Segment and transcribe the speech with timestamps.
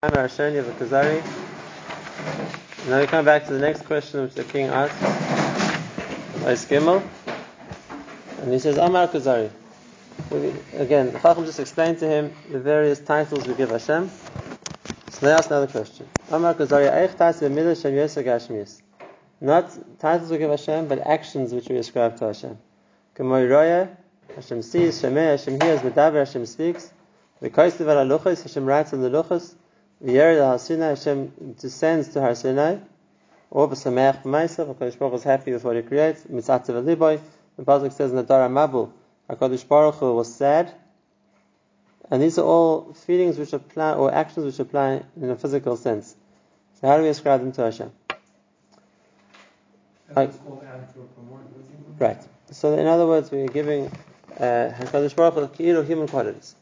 [0.00, 1.20] Amar Ashoni of the Kuzari.
[2.88, 4.94] Now we come back to the next question which the king asks.
[6.44, 7.02] Ice Gimel.
[8.40, 9.50] And he says, Amar Kuzari.
[10.74, 14.08] Again, the Chacham just explained to him the various titles we give Hashem.
[15.10, 16.08] So they ask another question.
[16.30, 18.80] Amar Kuzari, Eich Tas B'midah.
[19.40, 22.56] Not titles we give Hashem, but actions which we ascribe to Hashem.
[23.16, 23.88] K'moy Roya,
[24.36, 26.92] Hashem sees, Hashem hears, Medaber, Hashem speaks.
[27.42, 29.56] V'koistev al Hashem writes on the Luchos.
[30.04, 32.78] V'yered al Sinai, Hashem descends to Har Sinai.
[33.50, 36.22] Or b'sameach b'maisav, HaKadosh Baruch is happy with what He creates.
[36.24, 37.20] Mitzatzev al-liboy.
[37.56, 38.92] The Pasuk says in the Dara Mabul,
[39.28, 40.72] HaKadosh Baruch Hu was sad.
[42.10, 46.14] And these are all feelings which apply, or actions which apply in a physical sense.
[46.80, 47.92] So how do we ascribe them to Hashem?
[50.14, 50.32] Like,
[51.98, 52.22] right.
[52.50, 53.86] So in other words, we are giving
[54.38, 56.54] uh, Hakadosh Baruch Hu human qualities.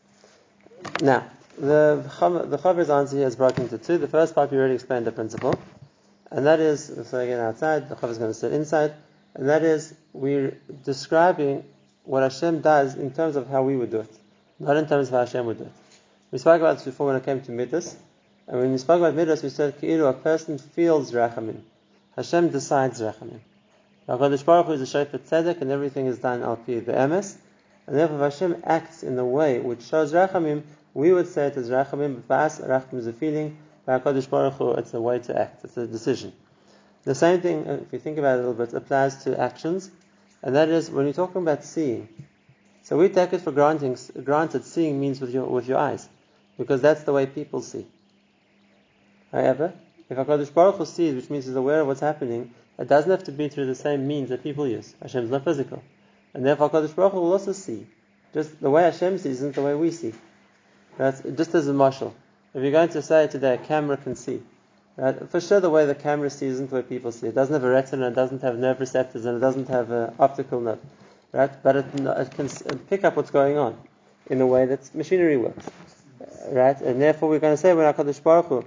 [1.01, 2.02] Now, the
[2.48, 3.98] the Chaver's answer here is broken into two.
[3.98, 5.55] The first part we already explained the principle,
[6.30, 7.88] and that is so again outside.
[7.88, 8.95] The Chaver is going to sit inside,
[9.35, 11.65] and that is we're describing
[12.04, 14.18] what Hashem does in terms of how we would do it,
[14.59, 15.73] not in terms of how Hashem would do it.
[16.30, 17.96] We spoke about this before when it came to midas,
[18.46, 21.60] and when we spoke about midas, we said Ki'ilu, a person feels rachamim.
[22.16, 23.40] Hashem decides rachamim.
[24.09, 27.37] HaKadosh Baruch Hu is a Shofet Tzedek, and everything is done al the emes,
[27.87, 30.62] and therefore Hashem acts in the way which shows rachamim,
[30.97, 34.55] we would say it is rachamim, but for rachamim is a feeling, by HaKadosh Baruch
[34.55, 36.33] Hu, it's a way to act, it's a decision.
[37.05, 39.91] The same thing, uh, if you think about it a little bit, applies to actions,
[40.43, 42.09] and that is when you're talking about seeing.
[42.83, 46.09] So we take it for granting, granted seeing means with your, with your eyes,
[46.57, 47.87] because that's the way people see.
[49.33, 49.74] However,
[50.09, 53.24] if HaKadosh Baruch Hu sees, which means he's aware of what's happening, it doesn't have
[53.24, 54.95] to be through the same means that people use.
[55.02, 55.83] Hashem is not physical.
[56.33, 57.87] And therefore HaKadosh Baruch Hu will also see.
[58.33, 60.15] Just the way Hashem sees isn't the way we see.
[60.97, 62.15] That's just as a marshal.
[62.55, 64.43] If you're going to say today a camera can see,
[64.97, 65.28] right?
[65.28, 67.27] for sure the way the camera sees isn't way people see.
[67.27, 70.15] It doesn't have a retina, it doesn't have nerve receptors, and it doesn't have an
[70.19, 70.81] optical nerve.
[71.33, 71.51] Right?
[71.62, 72.49] But it, it can
[72.89, 73.77] pick up what's going on
[74.31, 75.67] in a way that machinery works.
[76.49, 76.81] Right?
[76.81, 78.65] And therefore we're going to say when HaKadosh Baruch Hu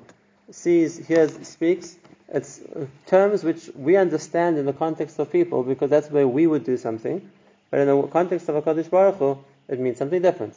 [0.51, 1.95] sees, hears, speaks,
[2.31, 6.45] it's uh, terms which we understand in the context of people because that's where we
[6.45, 7.27] would do something.
[7.71, 9.37] But in the context of HaKadosh Baruch Hu,
[9.67, 10.55] it means something different.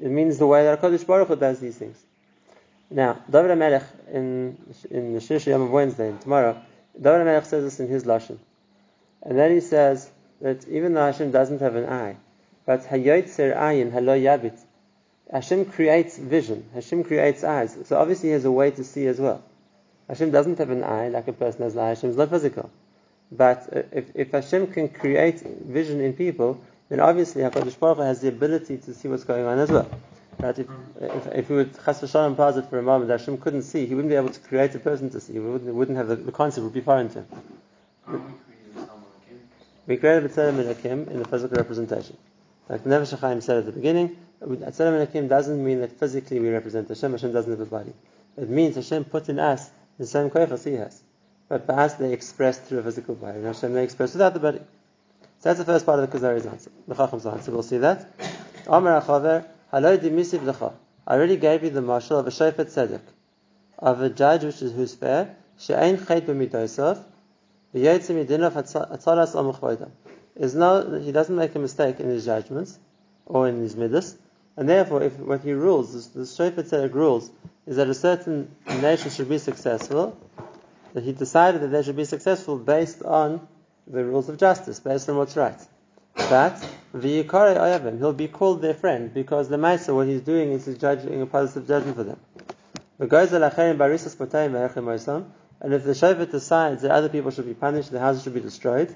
[0.00, 1.98] It means the way that HaKadosh Baruch Hu does these things.
[2.90, 4.56] Now, David HaMelech in,
[4.90, 6.60] in the Shir Yom of Wednesday, and tomorrow,
[7.00, 8.38] David HaMelech says this in his Lashon.
[9.22, 10.10] And then he says
[10.40, 12.16] that even though Hashem doesn't have an eye,
[12.64, 14.58] but Hayotzer Ayin Halo Yabit,
[15.30, 17.76] Hashem creates vision, Hashem creates eyes.
[17.84, 19.42] So obviously he has a way to see as well.
[20.08, 21.88] Hashem doesn't have an eye like a person has an eye.
[21.88, 22.70] Hashem is not physical.
[23.30, 28.20] But if, if Hashem can create vision in people, then obviously HaKadosh Baruch Hu has
[28.20, 29.90] the ability to see what's going on as well.
[30.38, 30.58] Right?
[30.58, 30.68] If,
[31.00, 33.94] if, if we would chas v'shalom pause it for a moment Hashem couldn't see, He
[33.94, 35.34] wouldn't be able to create a person to see.
[35.34, 38.22] He wouldn't, wouldn't have the, the concept would be foreign to Him.
[39.86, 42.16] We created B'Tzelem and Akim in the physical representation.
[42.68, 46.38] Like the Nefesh HaChaim said at the beginning, B'Tzelem and Akim doesn't mean that physically
[46.38, 47.12] we represent Hashem.
[47.12, 47.92] Hashem doesn't have a body.
[48.36, 51.02] It means Hashem put in us the same koyach he has.
[51.48, 53.38] But for us, they express through a physical body.
[53.38, 54.60] And Hashem, they express without the body.
[55.40, 57.52] So that's the first part of the Kuzari's answer, the Chacham's answer.
[57.52, 58.12] We'll see that.
[58.66, 60.72] Amar Achaver, Haloi dimisiv lecha.
[61.06, 63.02] I already gave you the marshal of a shofet tzedek,
[63.78, 67.04] of a judge which is who's fair, she'ein chait b'midosav,
[67.72, 69.90] v'yotze midinav atzalas amuchvoidam.
[70.34, 72.76] Is no, he doesn't make a mistake in his judgments
[73.24, 74.18] or in his midas,
[74.56, 77.30] and therefore, if what he rules, the shofet tzedek rules,
[77.64, 80.18] is that a certain nation should be successful,
[80.94, 83.46] that he decided that they should be successful based on
[83.90, 85.58] the rules of justice, based on what's right.
[86.14, 86.56] But
[86.94, 90.78] v'yikare ayavim, he'll be called their friend because the Maisa, what he's doing is he's
[90.78, 92.20] judging a positive judgment for them.
[92.98, 93.12] And
[95.72, 98.94] if the Shavit decides that other people should be punished, the houses should be destroyed,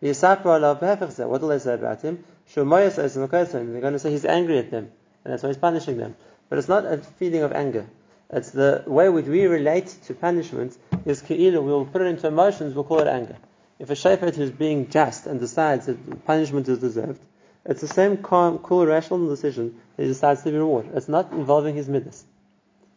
[0.00, 2.24] what will they say about him?
[2.54, 4.90] They're going to say he's angry at them,
[5.24, 6.16] and that's why he's punishing them.
[6.48, 7.86] But it's not a feeling of anger.
[8.30, 11.62] It's the way which we relate to punishment is ki'ilu.
[11.62, 13.36] We'll put it into emotions, we'll call it anger.
[13.78, 17.20] If a shayfet is being just and decides that punishment is deserved,
[17.64, 20.92] it's the same calm, cool, rational decision that he decides to be rewarded.
[20.94, 22.24] It's not involving his midas.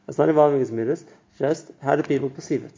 [0.07, 1.03] It's not involving his midas,
[1.37, 2.71] just how do people perceive it.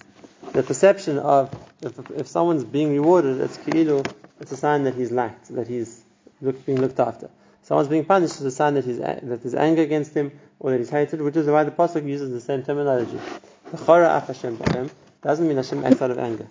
[0.54, 4.06] The perception of if, if someone's being rewarded, it's ki'ilu,
[4.40, 6.02] it's a sign that he's liked, that he's
[6.42, 7.30] look, being looked after.
[7.62, 10.80] Someone's being punished is a sign that, he's, that there's anger against him or that
[10.80, 13.20] he's hated, which is why the Pasuk uses the same terminology.
[13.72, 14.90] The Chora Af Hashem
[15.22, 16.48] doesn't mean Hashem acts out of anger.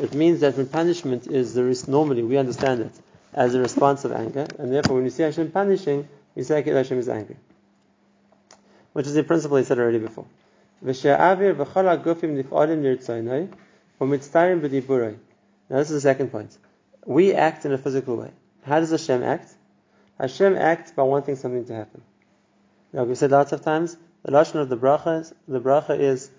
[0.00, 2.92] It means that when punishment is the risk, normally we understand it
[3.32, 6.98] as a response of anger, and therefore when you see Hashem punishing, you say Hashem
[6.98, 7.36] is angry.
[8.92, 10.26] Which is the principle he said already before.
[10.82, 11.04] Now this
[15.90, 16.58] is the second point.
[17.06, 18.30] We act in a physical way.
[18.64, 19.54] How does Hashem act?
[20.18, 22.02] Hashem acts by wanting something to happen.
[22.92, 26.30] Now we've said lots of times, the lashon of the bracha, the bracha is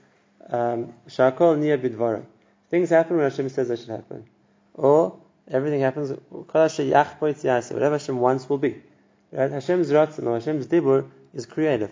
[0.49, 2.25] um, shakol bidvaroi.
[2.69, 4.25] Things happen when Hashem says they should happen.
[4.73, 5.17] Or
[5.49, 8.81] everything happens, whatever Hashem wants will be.
[9.31, 9.51] Right?
[9.51, 11.91] Hashem's ratzon or Hashem's dibur is creative.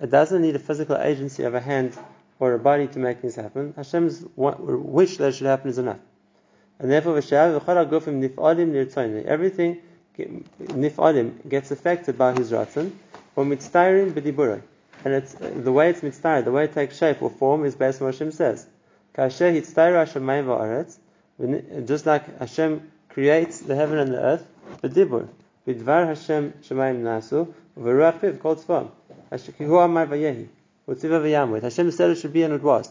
[0.00, 1.96] It doesn't need a physical agency of a hand
[2.38, 3.74] or a body to make things happen.
[3.76, 6.00] Hashem's wish that it should happen is enough.
[6.78, 8.22] And therefore, everything
[10.18, 12.92] nif'alim gets affected by his ratzon,
[13.36, 13.42] or.
[15.02, 18.00] And it's the way it's mitztayr, the way it takes shape or form is based
[18.00, 18.66] on what Hashem says.
[19.16, 19.40] Just
[22.06, 24.46] like Hashem creates the heaven and the earth,
[24.82, 25.28] b'dibur,
[25.66, 28.90] b'dvar Hashem shemayim nasu, v'ruach piv kol tzvam,
[29.32, 30.48] kihu amar v'yehi,
[30.88, 31.62] v'tziva v'yamwit.
[31.62, 32.90] Hashem said it should be and it was.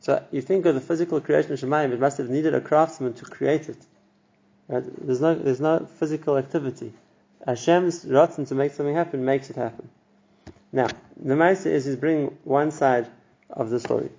[0.00, 3.12] So you think of the physical creation of Shemayim, it must have needed a craftsman
[3.14, 3.76] to create it.
[4.66, 4.82] Right?
[5.06, 6.94] There's no there's no physical activity.
[7.46, 9.90] Hashem's rotten to make something happen makes it happen.
[10.72, 13.08] Now, the Maisa is he's bringing one side
[13.50, 14.10] of the story.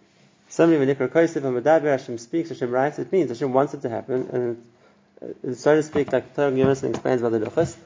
[0.52, 3.84] Somebody when Nikra Kosef and Madaber Hashem speaks, Hashem writes, it means Hashem wants it
[3.84, 7.78] to happen, and uh, so to speak, like Torah Gimerson explains about the Luchas,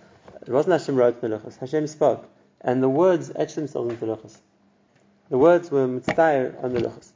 [0.42, 2.28] it wasn't Hashem wrote the Luchas, Hashem spoke,
[2.62, 4.36] and the words etched themselves into the Luchas.
[5.30, 7.12] The words were mitzvah on the Luchas.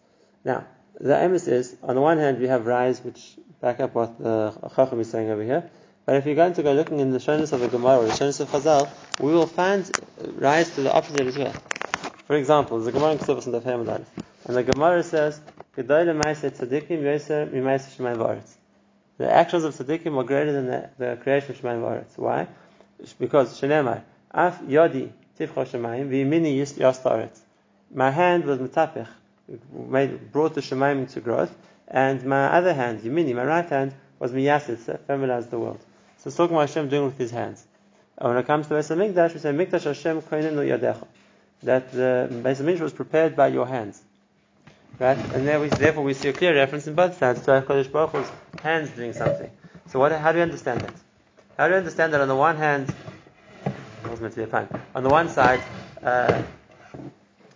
[0.45, 0.67] Now,
[0.99, 4.53] the emes is, on the one hand, we have rise, which back up what the
[4.75, 5.67] Chacham is saying over here.
[6.05, 8.13] But if you're going to go looking in the Shonis of the Gemara or the
[8.13, 8.87] Shonis of Chazal,
[9.19, 9.89] we will find
[10.35, 11.53] rise to the opposite as well.
[12.27, 14.05] For example, the Gemara in Ksubas and the Family
[14.49, 15.39] And the Gemara says,
[15.75, 15.83] the
[19.31, 22.17] actions of tzaddikim are greater than the, the creation of Shemayim Varetz.
[22.17, 22.47] Why?
[23.19, 24.01] Because Shenemar,
[24.31, 27.43] Af Yodi Tifcho Shemayim, V'yimini Yas
[27.93, 29.07] My hand was metapich,
[29.71, 31.55] made, brought the Shemaim into growth,
[31.87, 35.85] and my other hand, Yemini, my right hand, was Miyasid, feminized the world.
[36.17, 37.63] So it's talking about Hashem doing with his hands.
[38.17, 41.05] And when it comes to Beis Hamikdash, we say Mikdash Hashem Koinen Yadecha,
[41.61, 44.01] that the Beis Hamikdash was prepared by your hands.
[44.99, 45.17] Right?
[45.33, 48.11] And there we, therefore we see a clear reference in both sides to HaKadosh Baruch
[48.11, 49.49] Hu's hands doing something.
[49.87, 50.93] So what, how do you understand that?
[51.57, 52.93] How do you understand that on the one hand,
[54.09, 54.67] was meant to be a pun.
[54.95, 55.61] On the one side,
[56.03, 56.41] uh,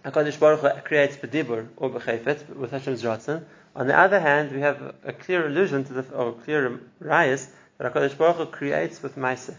[0.05, 3.43] HaKadosh Baruch Hu creates bedibur or bechayfet with Hashem's ratzon.
[3.75, 7.93] On the other hand, we have a clear allusion to the, or clear rayas that
[7.93, 9.55] HaKadosh Baruch Hu creates with Maisa.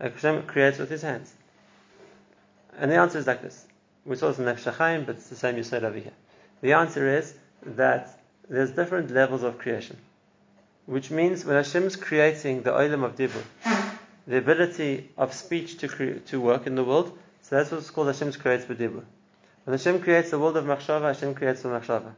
[0.00, 1.32] Hashem creates with his hands.
[2.76, 3.66] And the answer is like this.
[4.04, 6.12] We saw this in Nefesh but it's the same you said over here.
[6.62, 7.34] The answer is
[7.66, 8.18] that
[8.48, 9.96] there's different levels of creation.
[10.86, 13.42] Which means when Hashem is creating the olam of dibur,
[14.26, 18.36] the ability of speech to, to work in the world, so that's what's called Hashem's
[18.36, 19.02] creates with dibur.
[19.64, 22.12] When Hashem creates the world of Machshava, Hashem creates the Machshava.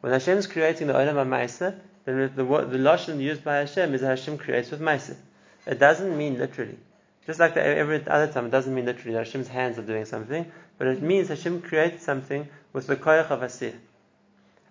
[0.00, 3.94] When Hashem is creating the Olam of Maisa, then the, the, Lashon used by Hashem
[3.94, 5.16] is that Hashem creates with Maisa.
[5.66, 6.78] It doesn't mean literally.
[7.26, 10.04] Just like the, every other time, it doesn't mean literally that Hashem's hands are doing
[10.04, 13.74] something, but it means Hashem creates something with the koyach of Asiyah.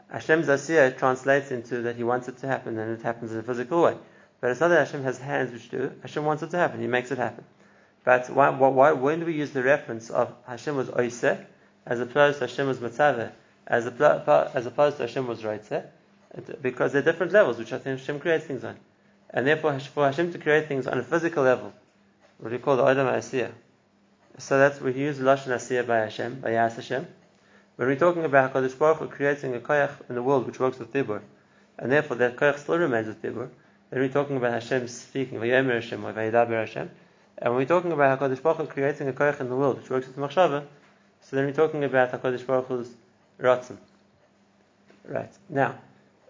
[0.09, 3.43] Hashem's Asiyah translates into that He wants it to happen, and it happens in a
[3.43, 3.97] physical way.
[4.39, 5.91] But it's not that Hashem has hands which do.
[6.01, 6.79] Hashem wants it to happen.
[6.79, 7.43] He makes it happen.
[8.03, 11.43] But why, why, when do we use the reference of Hashem was Oiseh,
[11.85, 13.31] as opposed to Hashem was Matzaveh,
[13.65, 15.85] as, as opposed to Hashem was Reitzeh,
[16.61, 18.77] because they're different levels which Hashem creates things on.
[19.29, 21.73] And therefore, for Hashem to create things on a physical level,
[22.37, 23.51] what we call the Adam Asiyah.
[24.37, 27.07] So that's we use Lashon Asiyah by Hashem, by Yas Hashem.
[27.77, 30.79] When we're talking about HaKadosh Baruch Hu creating a koyach in the world which works
[30.79, 31.21] with dibur,
[31.77, 33.49] and therefore that koyach still remains with dibur,
[33.91, 36.89] then we're talking about Hashem speaking, Vayomer Hashem, or Vayidaber Hashem.
[37.37, 39.91] And when we're talking about HaKadosh Baruch Hu creating a koyach in the world which
[39.91, 40.65] works with Machshava,
[41.21, 42.89] so then we're talking about HaKadosh Baruch Hu's
[43.39, 43.77] Ratzim.
[45.05, 45.31] Right.
[45.47, 45.75] Now,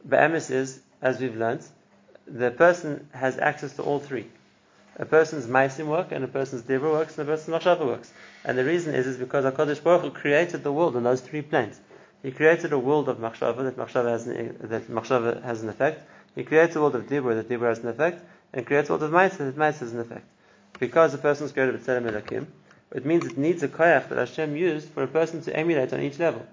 [0.06, 1.66] Ba'emes is, as we've learned,
[2.28, 4.28] the person has access to all three.
[5.00, 8.12] A person's Maisim work, and a person's Dibra works, and a person's Machshava works.
[8.44, 11.44] And the reason is, is because HaKadosh Baruch Hu created the world on those three
[11.44, 11.80] planes.
[12.24, 16.04] He created a world of Machshava, that Machshava has an, that Machshava has an effect.
[16.34, 18.24] He creates a world of Dibra, that Dibra has an effect.
[18.54, 20.26] And creates a world of Ma'isa, that Ma'isa has an effect.
[20.80, 22.48] Because a person is created with Tzelem Elokim,
[22.92, 26.02] it means it needs a koyach that Hashem used for a person to emulate on
[26.02, 26.46] each level.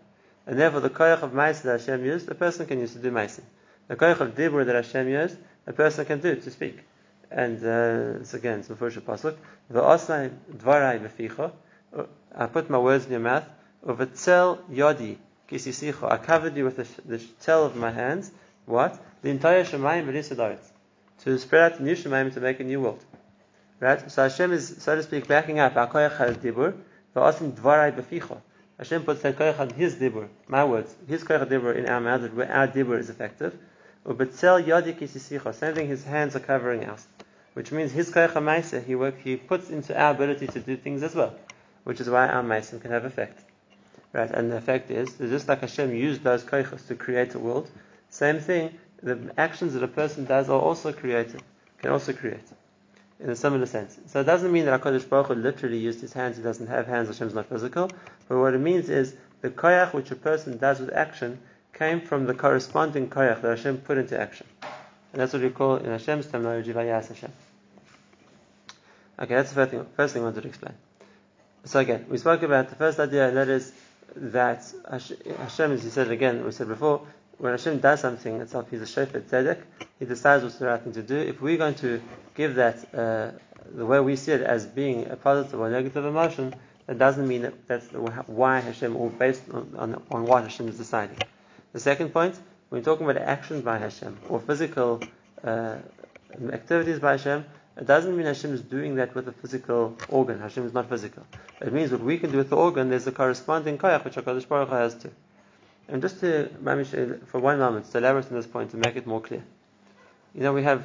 [0.46, 3.10] And therefore, the koyach of Maisa that Hashem used, a person can use to do
[3.10, 3.40] Maisa.
[3.88, 5.36] The koyach of Dibur that Hashem used,
[5.66, 6.80] a person can do to speak.
[7.30, 9.36] And uh, it's again, it's the first pasuk.
[9.72, 11.52] V'asnai dvarai beficha.
[12.34, 13.44] I put my words in your mouth.
[13.86, 15.16] Uvetzel yodi
[15.50, 16.10] kisisicha.
[16.10, 18.30] I covered you with the, the tail of my hands.
[18.66, 18.98] What?
[19.22, 20.70] The entire Shemayim v'nisadaretz.
[21.24, 23.04] To spread out the new Shemayim to make a new world.
[23.80, 24.10] Right?
[24.10, 25.74] So Hashem is, so to speak, backing up.
[25.74, 26.74] Akoyach has dibur.
[27.14, 28.40] V'asim dvarai beficha.
[28.78, 32.50] Hashem puts that koyach his dibur, my words, his koyach dibur in our mouths, where
[32.50, 33.56] our dibur is effective.
[34.04, 37.06] Ubetzel yadik Same thing, his hands are covering us,
[37.54, 41.02] which means his koyach ma'aseh, he work, he puts into our ability to do things
[41.02, 41.34] as well,
[41.84, 43.40] which is why our ma'asim can have effect.
[44.12, 47.68] Right, and the effect is, just like Hashem used those koyachos to create a world,
[48.10, 51.42] same thing, the actions that a person does are also created,
[51.78, 52.44] can also create
[53.20, 53.98] in a similar sense.
[54.06, 56.86] So it doesn't mean that HaKadosh Baruch Hu literally used his hands, he doesn't have
[56.86, 57.90] hands, Hashem is not physical,
[58.28, 61.38] but what it means is the koyach which a person does with action
[61.72, 64.46] came from the corresponding koyach that Hashem put into action.
[65.14, 67.30] And that's what we call in Hashem's terminology, Vayas Hashem.
[69.20, 70.74] Okay, that's the first thing, first thing I wanted to explain.
[71.66, 73.72] So again, we spoke about the first idea, and that is
[74.16, 77.06] that Hashem, as you said again, we said before,
[77.38, 79.62] when Hashem does something itself, He's a Shofet Tzedek,
[80.00, 81.16] He decides what's the right thing to do.
[81.16, 82.02] If we're going to
[82.34, 83.38] give that, uh,
[83.72, 86.56] the way we see it as being a positive or negative emotion,
[86.86, 87.86] that doesn't mean that that's
[88.26, 91.18] why Hashem, or based on, on, on what Hashem is deciding.
[91.72, 92.36] The second point,
[92.74, 95.00] when we're talking about actions by Hashem, or physical
[95.44, 95.76] uh,
[96.50, 97.44] activities by Hashem,
[97.76, 100.40] it doesn't mean Hashem is doing that with a physical organ.
[100.40, 101.24] Hashem is not physical.
[101.60, 104.48] It means what we can do with the organ, there's a corresponding koyach which HaKadosh
[104.48, 105.12] Baruch Hu has too.
[105.86, 106.48] And just to,
[107.26, 109.44] for one moment, to elaborate on this point to make it more clear.
[110.34, 110.82] You know, we have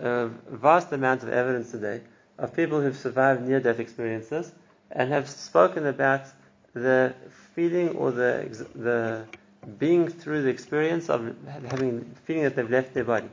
[0.00, 2.00] a vast amount of evidence today
[2.38, 4.50] of people who've survived near-death experiences
[4.90, 6.22] and have spoken about
[6.72, 7.14] the
[7.54, 9.26] feeling or the, the
[9.78, 11.34] being through the experience of
[11.68, 13.28] having feeling that they've left their body.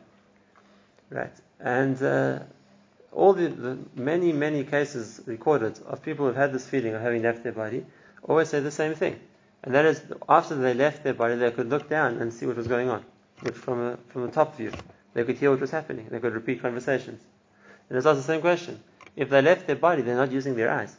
[1.09, 1.33] Right.
[1.59, 2.39] And uh,
[3.11, 7.21] all the, the, many, many cases recorded of people who've had this feeling of having
[7.21, 7.85] left their body
[8.23, 9.19] always say the same thing.
[9.63, 12.57] And that is, after they left their body, they could look down and see what
[12.57, 13.05] was going on,
[13.41, 14.71] which from a, from a top view.
[15.13, 16.07] They could hear what was happening.
[16.09, 17.21] They could repeat conversations.
[17.89, 18.81] And it's also the same question.
[19.15, 20.95] If they left their body, they're not using their eyes.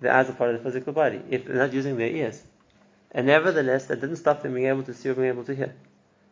[0.00, 1.20] The eyes are part of the physical body.
[1.28, 2.42] If they're not using their ears.
[3.12, 5.74] And nevertheless, that didn't stop them being able to see or being able to hear.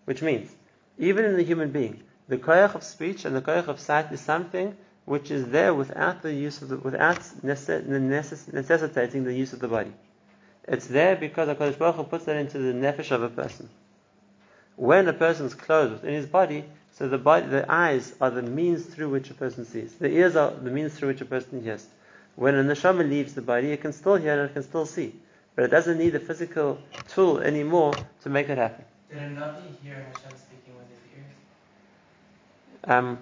[0.04, 0.54] Which means,
[0.99, 4.21] even in the human being, the koyach of speech and the koyach of sight is
[4.21, 9.69] something which is there without the use of the, without necessitating the use of the
[9.69, 9.93] body.
[10.66, 13.69] It's there because HaKadosh Baruch Hu puts that into the nefesh of a person.
[14.76, 18.43] When a person is clothed within his body, so the body, the eyes are the
[18.43, 19.95] means through which a person sees.
[19.95, 21.87] The ears are the means through which a person hears.
[22.35, 25.14] When a neshama leaves the body, it can still hear and it can still see.
[25.55, 28.85] But it doesn't need a physical tool anymore to make it happen.
[29.09, 31.33] Did a Navi hear Hashem speaking with his ears?
[32.85, 33.19] Um,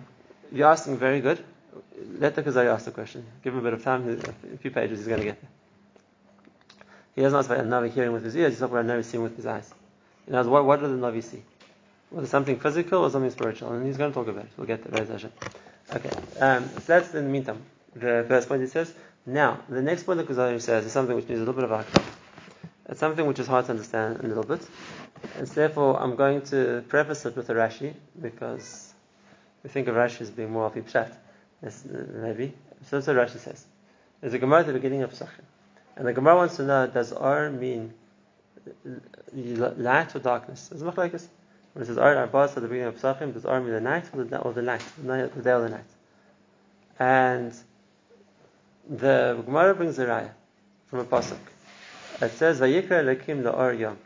[0.50, 1.44] you're asking very good.
[2.18, 3.24] Let the Kuzari ask the question.
[3.44, 4.08] Give him a bit of time,
[4.52, 5.50] a few pages, he's going to get there.
[7.14, 9.22] He doesn't ask about Navi hearing with his ears, he's talking about a Navi seeing
[9.22, 9.72] with his eyes.
[10.26, 11.42] In other words, what, what does the Navi see?
[12.10, 14.50] Whether something physical or something spiritual, and he's going to talk about it.
[14.56, 15.32] We'll get there, Hashem.
[15.94, 16.10] Okay,
[16.40, 17.62] um, so that's in the meantime.
[17.94, 18.94] The first point he says.
[19.26, 21.72] Now, the next point that Kuzari says is something which needs a little bit of
[21.72, 22.04] akram.
[22.88, 24.60] It's something which is hard to understand a little bit.
[25.38, 28.92] And so therefore, I'm going to preface it with a Rashi, because
[29.62, 31.12] we think of Rashi as being more of a pshat,
[32.20, 32.54] maybe.
[32.88, 33.64] So that's what Rashi says.
[34.20, 35.44] There's a Gemara at the beginning of Pesachim.
[35.96, 37.92] And the Gemara wants to know, does Or mean
[39.32, 40.70] light or darkness?
[40.72, 41.28] It's not like this.
[41.72, 44.04] When it says Or Arbas at the beginning of Pesachim, does Or mean the night
[44.12, 44.84] or the, or the light?
[45.02, 45.84] The day or the night?
[46.98, 47.54] And
[48.88, 50.30] the Gemara brings a raya
[50.86, 51.38] from a pasuk.
[52.22, 53.98] It says, "Vayikra lekim la'or yom."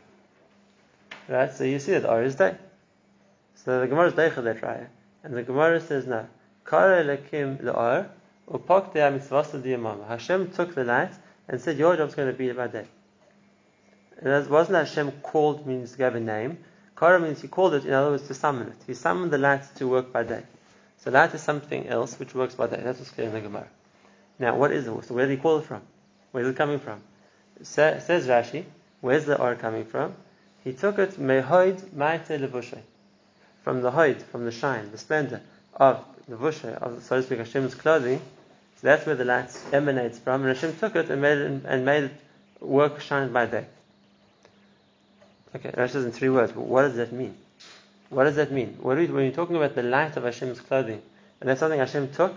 [1.29, 2.57] Right, so you see that Or is day.
[3.55, 4.87] So the Gemara is deicha that raya,
[5.23, 6.27] and the Gemara says, "No,
[6.65, 8.09] kara lekim la'or
[8.49, 11.13] upak de mitzvasa diyamama." Hashem took the light
[11.47, 12.85] and said, Your job's going to be about day.
[14.19, 16.57] And it wasn't Hashem called means gave a name.
[16.97, 18.77] Kara means he called it, in other words, to summon it.
[18.87, 20.43] He summoned the light to work by day.
[20.97, 22.81] So light is something else which works by day.
[22.83, 23.67] That's what's clear in the Gemara.
[24.39, 25.05] Now, what is it?
[25.05, 25.81] So where did he call it from?
[26.31, 27.01] Where is it coming from?
[27.63, 28.65] Sa- says Rashi,
[29.01, 30.13] where's the Or coming from?
[30.63, 32.81] He took it mehoid ma'ite levushay.
[33.63, 35.41] From the hoid, from the shine, the splendor
[35.73, 38.19] of the vushay, of so to speak Hashem's clothing,
[38.75, 41.85] so that's where the light emanates from, and Hashem took it and made it, and
[41.85, 42.11] made it
[42.59, 43.65] work shine by day.
[45.55, 47.35] Okay, Rashi says in three words, but what does that mean?
[48.09, 48.77] What does that mean?
[48.81, 51.01] What when you're talking about the light of Hashem's clothing,
[51.39, 52.33] and that's something Hashem took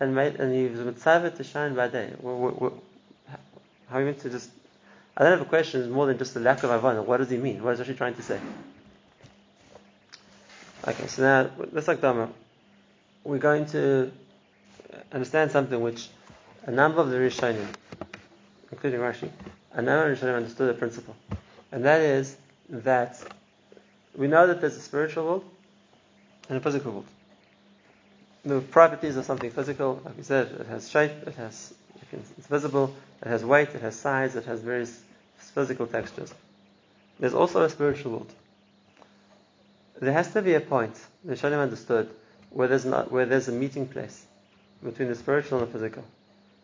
[0.00, 2.12] and made, and He was mitzvah to shine by day.
[2.22, 2.72] How
[3.92, 4.50] are you meant to just?
[5.16, 5.80] I don't have a question.
[5.80, 7.04] It's more than just the lack of avana.
[7.04, 7.62] What does He mean?
[7.62, 8.38] What is Rashi trying to say?
[10.86, 12.28] Okay, so now let's like Dama.
[13.24, 14.12] We're going to
[15.10, 16.08] understand something which
[16.64, 17.66] a number of the Rishonim,
[18.70, 19.30] including Rashi,
[19.72, 21.16] a number of Rishonim understood the principle.
[21.72, 22.36] And that is
[22.68, 23.20] that
[24.16, 25.44] we know that there's a spiritual world
[26.48, 27.06] and a physical world.
[28.44, 31.74] The properties of something physical, like we said, it has shape, it has,
[32.12, 35.02] it's visible, it has weight, it has size, it has various
[35.56, 36.34] physical textures.
[37.18, 38.32] There's also a spiritual world.
[39.98, 40.94] There has to be a point,
[41.24, 42.10] the Shalim understood,
[42.50, 44.26] where there's, not, where there's a meeting place
[44.84, 46.04] between the spiritual and the physical.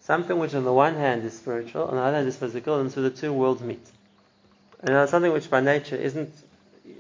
[0.01, 2.93] Something which on the one hand is spiritual, on the other hand is physical, and
[2.93, 3.89] so the two worlds meet.
[4.81, 6.35] And something which by nature isn't,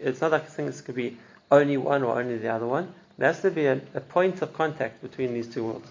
[0.00, 1.18] it's not like things could be
[1.50, 2.94] only one or only the other one.
[3.18, 5.88] There has to be a, a point of contact between these two worlds.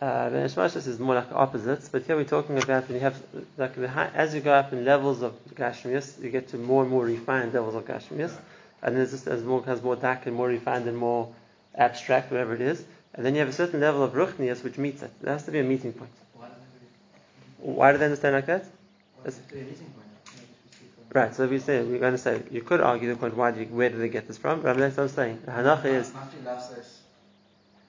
[0.00, 3.22] Uh, is more like opposites, but here we're talking about when you have,
[3.58, 6.82] like the high, as you go up in levels of Gashmias, you get to more
[6.82, 8.34] and more refined levels of Gashmias,
[8.82, 11.32] and there's just as more has more dark and more refined and more
[11.74, 12.82] abstract, whatever it is,
[13.14, 15.10] and then you have a certain level of Ruchnias which meets it.
[15.20, 16.10] There has to be a meeting point.
[17.58, 18.64] Why do they understand like that?
[21.12, 23.66] Right, so we say we're going to say you could argue the point why you,
[23.66, 24.62] where do they get this from?
[24.62, 25.42] But that's what I'm saying.
[25.44, 26.12] The Hanacha is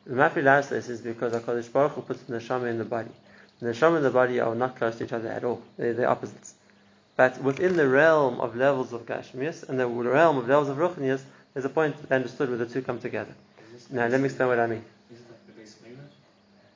[0.06, 3.12] the Mafri Lasles is because Hakadosh Baruch Hu puts the neshama in the body.
[3.60, 5.62] The neshama and the body are not close to each other at all.
[5.78, 6.56] They're, they're opposites.
[7.16, 11.22] But within the realm of levels of Gashmias and the realm of levels of Ruchnias,
[11.54, 13.36] there's a point understood where the two come together.
[13.92, 14.84] Now let me explain what I mean.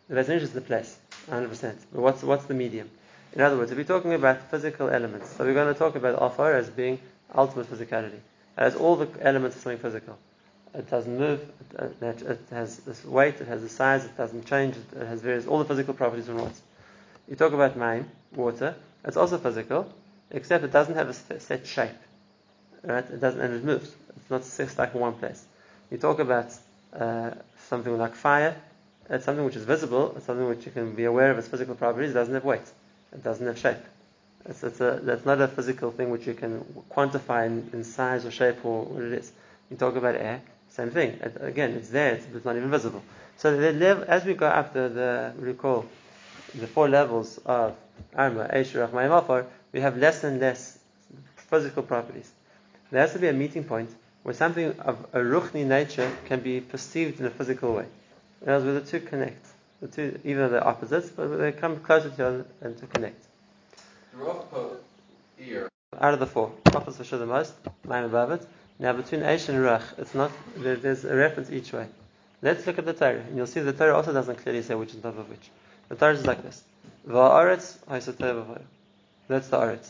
[0.08, 0.96] The base Beis is the place,
[1.32, 1.76] 100%.
[1.92, 2.92] But what's what's the medium?
[3.36, 6.22] In other words, if we're talking about physical elements, so we're going to talk about
[6.22, 7.00] Afar as being
[7.36, 8.14] ultimate physicality.
[8.14, 8.22] It
[8.56, 10.18] has all the elements of something physical.
[10.74, 11.42] It doesn't move,
[11.78, 15.48] it, it has this weight, it has the size, it doesn't change, it has various,
[15.48, 16.62] all the physical properties and what's.
[17.28, 19.94] You talk about mine, water, it's also physical,
[20.32, 21.92] except it doesn't have a set shape.
[22.84, 23.04] Right?
[23.04, 23.94] It doesn't, and it moves.
[24.16, 25.44] It's not stuck in one place.
[25.92, 26.54] You talk about
[26.94, 27.32] uh,
[27.68, 28.56] something like fire,
[29.10, 31.76] it's something which is visible, it's something which you can be aware of its physical
[31.76, 32.72] properties, it doesn't have weight.
[33.14, 33.78] It doesn't have shape.
[34.48, 38.26] It's, it's a, that's not a physical thing which you can quantify in, in, size
[38.26, 39.32] or shape or what it is.
[39.72, 41.20] You talk about air, same thing.
[41.22, 43.04] It, again, it's there, it's, it's, not even visible.
[43.38, 45.86] So as we go up the, recall
[46.54, 47.76] the four levels of
[48.16, 50.78] Arma, Eishurach, Mayimafar, we have less and less
[51.36, 52.32] physical properties.
[52.92, 53.90] There has to be a meeting point
[54.24, 57.86] where something of a ruchni nature can be perceived in a physical way.
[58.42, 59.46] In other words, the two connect.
[59.82, 62.88] The two, even though they're opposites, but they come closer to each other and to
[62.88, 63.26] connect.
[66.00, 67.54] Out of the four, Papas for sure the most,
[67.88, 68.48] Maim above it.
[68.80, 71.88] Now between Aish and Ruach, it's not, there, there's a reference each way.
[72.42, 74.94] Let's look at the Torah, and you'll see the Torah also doesn't clearly say which
[74.94, 75.50] is top of which.
[75.90, 76.64] The Torah is like this.
[77.08, 77.78] Va'aretz
[79.28, 79.90] That's the Aretz.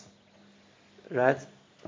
[1.09, 1.39] Right?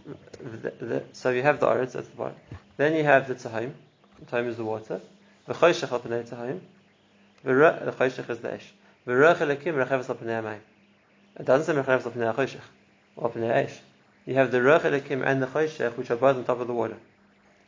[0.06, 2.36] The, the, so you have the Aretz, that's the bottom.
[2.78, 3.74] Then you have the Tzahim.
[4.20, 5.02] The Tzahim is the water.
[5.48, 6.60] V'choshech al pnei Tzahim.
[6.60, 6.77] The
[7.46, 8.74] is the esh.
[9.08, 10.60] V'ruach
[11.40, 13.80] It doesn't say esh.
[14.28, 16.74] You have the ruach elikim and the choshech, which are both on top of the
[16.74, 16.98] water.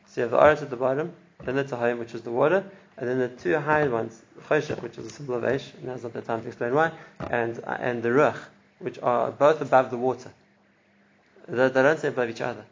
[0.08, 1.14] So you have the aretz at the bottom,
[1.46, 2.66] then the tahayim, which is the water,
[2.98, 6.04] and then the two high ones, choshech, which is a symbol of esh, and now's
[6.04, 6.92] not the time to explain why,
[7.30, 8.38] and and the ruach,
[8.80, 10.32] which are both above the water.
[11.48, 12.66] They, they don't say above each other.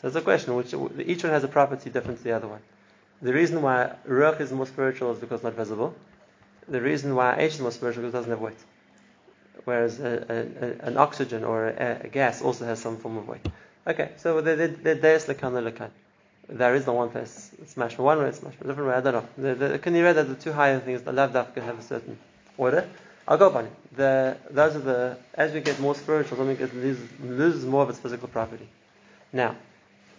[0.00, 2.60] So it's a question which each one has a property different to the other one.
[3.22, 5.94] The reason why Ruach is more spiritual is because it's not visible.
[6.68, 8.58] The reason why Aish is more spiritual is because it doesn't have weight.
[9.64, 13.46] Whereas a, a, an oxygen or a, a, gas also has some form of weight.
[13.86, 15.90] Okay, so there's lekan lekan.
[16.48, 17.52] There is no one place.
[17.60, 18.96] It's smashed one way, it's smashed for a different way.
[18.96, 19.28] I don't know.
[19.38, 21.82] The, the, can you read that the two higher things, the love can have a
[21.82, 22.18] certain
[22.56, 22.88] order?
[23.28, 23.70] I'll go it.
[23.96, 28.00] The, those are the as we get more spiritual, something loses, loses more of its
[28.00, 28.68] physical property.
[29.32, 29.54] Now,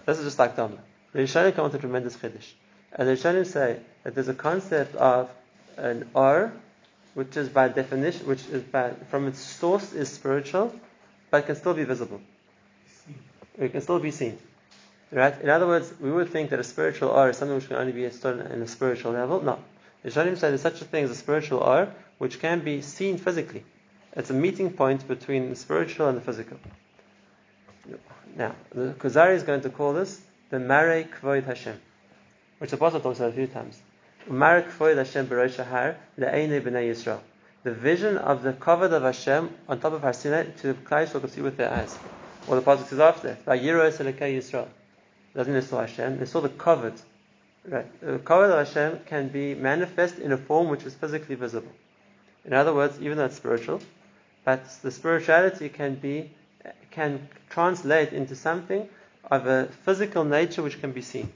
[0.05, 0.79] this is just like Dhamma.
[1.11, 2.53] The Rishonim come with a tremendous chiddush.
[2.95, 5.29] And the Rishonim say that there's a concept of
[5.77, 6.53] an Or,
[7.15, 10.73] which is by definition, which is by, from its source is spiritual,
[11.31, 12.21] but can still be visible.
[13.57, 14.37] It can still be seen.
[15.11, 15.39] Right?
[15.41, 17.91] In other words, we would think that a spiritual Or is something which can only
[17.91, 19.41] be understood in a spiritual level.
[19.41, 19.59] No.
[20.03, 21.87] The Rishonim say there's such a thing as a spiritual Or,
[22.19, 23.63] which can be seen physically.
[24.15, 26.59] It's a meeting point between the spiritual and the physical.
[28.35, 31.79] Now, the Kuzari is going to call this the Mare Kvoid Hashem
[32.63, 33.81] which the Apostle talks about a few times.
[34.25, 34.31] The
[37.73, 41.29] vision of the cover of Hashem on top of Har Sinai to the Klai could
[41.29, 41.99] see with their eyes.
[42.47, 44.69] Or the Apostle says after Yisrael.
[45.35, 46.19] Doesn't they saw Hashem?
[46.19, 46.93] They saw the covered.
[47.67, 47.85] Right.
[47.99, 51.73] The cover of Hashem can be manifest in a form which is physically visible.
[52.45, 53.81] In other words, even though it's spiritual,
[54.45, 56.31] but the spirituality can be
[56.91, 58.87] can translate into something
[59.29, 61.29] of a physical nature which can be seen.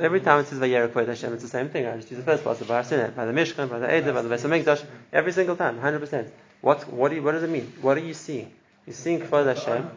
[0.00, 1.86] Every time it says Vayera Hashem, it's the same thing.
[1.86, 4.22] I just use the first part Har Sinai, by the Mishkan, by the Eder, by
[4.22, 6.30] the Beis Hamikdash, every single time, 100%.
[6.60, 7.72] What, what, do you, what does it mean?
[7.80, 8.52] What are you seeing?
[8.86, 9.90] You're seeing Kvod Hashem.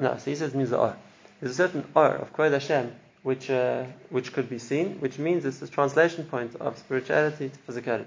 [0.00, 0.96] No, so he says it means the Or.
[1.40, 5.44] There's a certain Or of Kvod Hashem which, uh, which could be seen, which means
[5.44, 8.06] it's a translation point of spirituality to physicality.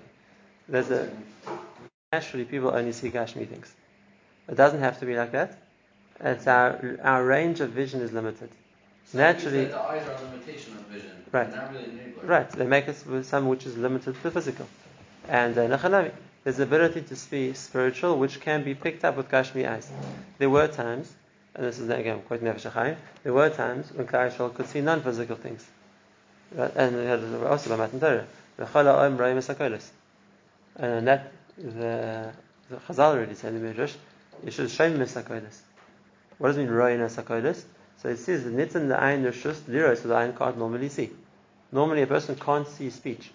[0.68, 1.12] There's a
[2.12, 3.74] naturally people only see Gashmi things.
[4.48, 5.67] It doesn't have to be like that.
[6.20, 8.50] It's our our range of vision is limited.
[9.06, 11.12] So Naturally- the eyes are a limitation of vision.
[11.32, 11.50] Right.
[11.72, 12.14] Really.
[12.24, 14.68] Right, they make us with some which is limited to the physical.
[15.28, 16.12] And uh, Nachanami,
[16.44, 19.90] there's the ability to see spiritual which can be picked up with Gashmi eyes.
[20.38, 21.14] There were times,
[21.56, 25.36] and this is again quoting Nefesh there were times when Klal Yisrael could see non-physical
[25.36, 25.66] things.
[26.56, 26.72] Right?
[26.76, 28.26] And we had also by Matan Torah,
[28.58, 29.90] V'chala Om Ra'im Esakolis.
[30.78, 32.32] And that, the,
[32.70, 33.94] the Chazal already said in the Midrash,
[34.44, 35.60] you should show him Esakolis.
[36.38, 37.64] What does it mean Ra'im Esakolis?
[38.02, 39.66] So it says, the Nitzan the Ayin Rishus
[40.02, 41.10] so the Ayin can't normally see.
[41.72, 43.32] Normally a person can't see speech.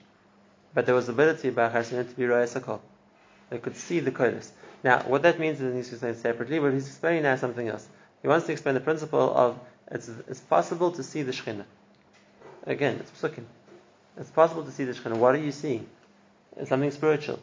[0.74, 2.80] But there was ability by Chassid to be Ra'is Sakal.
[3.50, 4.48] They could see the Kodesh.
[4.82, 7.68] Now, what that means is he needs to explain separately, but he's explaining now something
[7.68, 7.86] else.
[8.22, 9.58] He wants to explain the principle of
[9.90, 11.64] it's, it's possible to see the Shekhinah.
[12.64, 13.44] Again, it's psukim.
[14.16, 15.16] It's possible to see the Shekhinah.
[15.16, 15.86] What are you seeing?
[16.56, 17.40] It's something spiritual.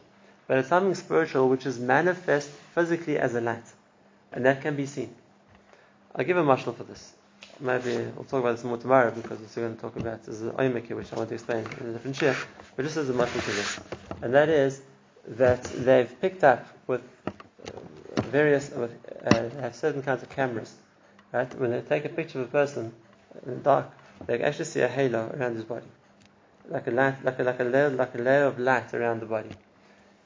[0.47, 3.65] But it's something spiritual which is manifest physically as a light.
[4.31, 5.13] And that can be seen.
[6.15, 7.13] I'll give a mashal for this.
[7.59, 10.41] Maybe we'll talk about this more tomorrow because we're going to talk about this is
[10.41, 12.35] an which I want to explain in a different share.
[12.75, 13.79] But just as a mashal to this,
[14.21, 14.81] and that is
[15.27, 18.91] that they've picked up with uh, various, with,
[19.25, 20.73] uh, have certain kinds of cameras,
[21.31, 21.53] right?
[21.59, 22.91] When they take a picture of a person
[23.45, 23.91] in the dark,
[24.25, 25.85] they actually see a halo around his body,
[26.69, 29.27] like a light, like a, like a layer, like a layer of light around the
[29.27, 29.51] body.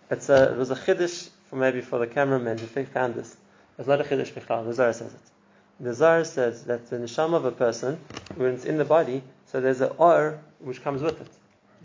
[0.09, 3.35] It's a, it was a chiddush for maybe for the cameraman who found this.
[3.77, 4.65] It's not a chiddush bichlal.
[4.65, 5.32] The Zohar says it.
[5.79, 7.99] The Zohar says that the neshama of a person,
[8.35, 11.31] when it's in the body, so there's an or which comes with it,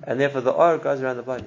[0.04, 1.46] and therefore the or goes around the body.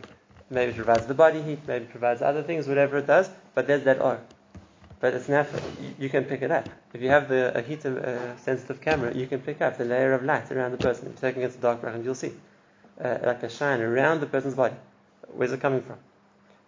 [0.49, 3.67] Maybe it provides the body heat, maybe it provides other things, whatever it does, but
[3.67, 4.19] there's that or.
[4.99, 5.47] But it's not.
[5.97, 6.69] You can pick it up.
[6.93, 10.13] If you have the a heat uh, sensitive camera, you can pick up the layer
[10.13, 11.08] of light around the person.
[11.08, 12.34] If you're taking it to dark background, you'll see
[13.04, 14.75] uh, like a shine around the person's body.
[15.34, 15.97] Where's it coming from?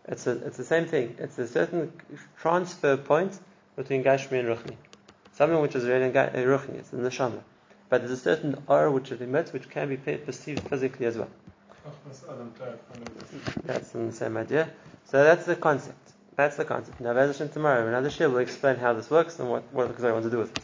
[0.08, 1.16] It's a, it's the same thing.
[1.20, 1.94] It's a certain
[2.40, 3.38] transfer point
[3.76, 4.76] between Gashmi and Ruchni.
[5.34, 7.44] Something which is really uh, Ruchni, it's in the Shama.
[7.90, 11.30] But there's a certain aura which it emits which can be perceived physically as well.
[13.66, 14.70] That's the same idea.
[15.06, 16.14] So that's the concept.
[16.36, 17.00] That's the concept.
[17.02, 20.14] Now, Bezashin tomorrow, another shir will explain how this works and what, what the Gemara
[20.14, 20.64] wants to do with it.